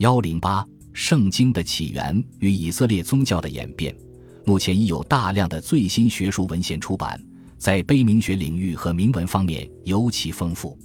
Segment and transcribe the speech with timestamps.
[0.00, 3.94] 幺零八，圣经的起源与以色列宗教的演变。
[4.46, 7.22] 目前已有大量的最新学术文献出版，
[7.58, 10.78] 在碑铭学领域和铭文方面尤其丰富。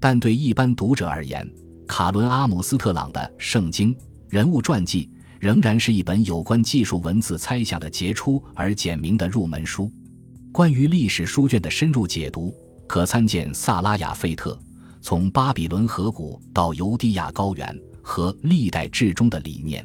[0.00, 1.46] 但对一般读者而言，
[1.86, 3.94] 卡伦·阿姆斯特朗的《圣经》
[4.30, 9.92] 人物传记仍然是一本有关技术文字猜想的杰出而简明的入门书。
[10.50, 12.50] 关于历史书卷的深入解读，
[12.86, 14.52] 可参见萨拉雅费特
[15.02, 19.82] 《从巴比伦河谷到犹地亚高原和历代至终的理念》。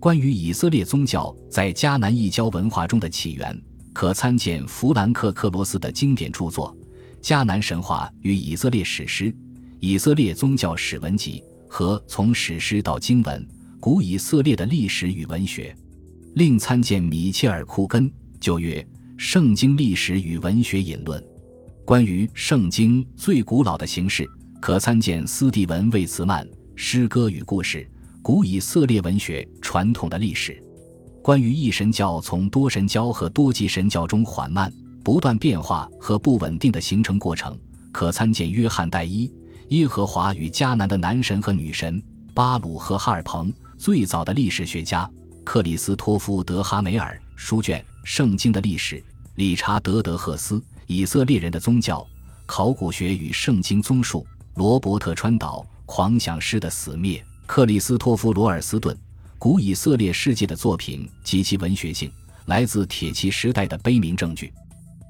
[0.00, 3.58] 关于以色列宗教在迦南异教文化中的起源，
[3.94, 6.76] 可参见弗兰克·克罗斯的经典著作
[7.24, 9.24] 《迦南神话与以色列史诗》
[9.80, 13.48] 《以色列宗教史文集》和《从史诗到经文：
[13.80, 15.74] 古以色列的历史与文学》。
[16.34, 18.82] 另参见米切尔·库根旧约
[19.16, 21.22] 《圣经历史与文学引论》。
[21.86, 24.28] 关于圣经最古老的形式，
[24.60, 26.44] 可参见斯蒂文·魏茨曼
[26.76, 27.78] 《诗歌与故事》。
[28.22, 30.58] 古以色列文学传统的历史，
[31.20, 34.72] 关于一神教从多神教和多级神教中缓慢、
[35.04, 37.54] 不断变化和不稳定的形成过程，
[37.92, 39.28] 可参见约翰戴伊
[39.68, 42.00] 《耶和华与迦南的男神和女神》，
[42.32, 45.08] 巴鲁和哈尔彭最早的历史学家，
[45.44, 48.96] 克里斯托夫·德哈梅尔书卷《圣经的历史》，
[49.34, 52.06] 理查德·德赫斯《以色列人的宗教、
[52.46, 54.20] 考古学与圣经综述》，
[54.54, 57.18] 罗伯特·川岛《狂想诗的死灭》。
[57.46, 58.94] 克里斯托夫·罗尔斯顿
[59.38, 62.08] 《古以色列世界的作品及其文学性》
[62.46, 64.52] 来自铁器时代的碑铭证据。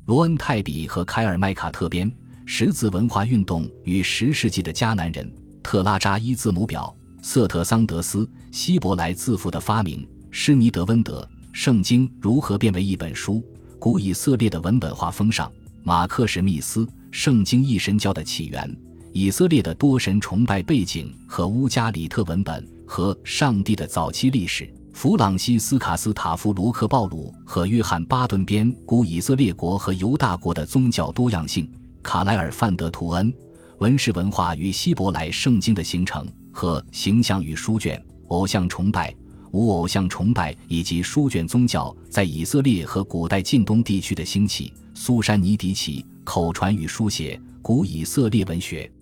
[0.06, 2.10] 罗恩·泰比和凯尔·麦卡特编
[2.44, 5.24] 《十字文化运动与十世纪的迦南人》
[5.62, 11.22] 特拉扎伊字母表瑟特桑德斯希伯来字符的发明施尼德温德
[11.52, 13.34] 《圣经如何变为一本书》
[13.78, 15.50] 古以色列的文本化风尚
[15.84, 18.68] 马克史密斯《圣经一神教的起源》。
[19.16, 24.68] 以色列的多神崇拜背景和乌加里特文本和上帝的早期历史。
[24.92, 31.64] 弗朗西斯卡斯塔夫卢克鲍鲁和约翰巴顿编《古以色列国和犹大国的宗教多样性》。
[32.02, 33.32] 卡莱尔范德图恩
[33.78, 37.96] 《文士文化与希伯来圣经的形成和形象与书卷》。
[38.28, 39.14] 偶像崇拜、
[39.52, 44.72] 无偶像崇拜以及书卷宗教在以色列和古代近东地区的兴起。
[44.92, 47.40] 苏珊尼迪奇《口传与书写》。
[47.64, 48.92] 古以色列文学。